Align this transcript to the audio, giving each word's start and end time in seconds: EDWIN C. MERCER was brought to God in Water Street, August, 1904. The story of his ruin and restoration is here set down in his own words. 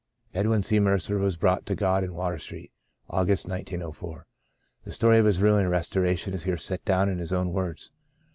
EDWIN 0.33 0.63
C. 0.63 0.79
MERCER 0.79 1.19
was 1.19 1.37
brought 1.37 1.63
to 1.67 1.75
God 1.75 2.03
in 2.03 2.15
Water 2.15 2.39
Street, 2.39 2.71
August, 3.07 3.47
1904. 3.47 4.25
The 4.83 4.91
story 4.91 5.19
of 5.19 5.27
his 5.27 5.39
ruin 5.43 5.61
and 5.61 5.69
restoration 5.69 6.33
is 6.33 6.41
here 6.41 6.57
set 6.57 6.83
down 6.83 7.07
in 7.07 7.19
his 7.19 7.31
own 7.31 7.53
words. 7.53 7.91